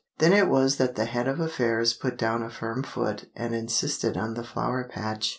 Then 0.17 0.33
it 0.33 0.47
was 0.49 0.77
that 0.77 0.95
the 0.95 1.05
Head 1.05 1.27
of 1.27 1.39
Affairs 1.39 1.93
put 1.93 2.17
down 2.17 2.41
a 2.41 2.49
firm 2.49 2.81
foot 2.81 3.29
and 3.35 3.53
insisted 3.53 4.17
on 4.17 4.33
the 4.33 4.43
Flower 4.43 4.83
Patch. 4.91 5.29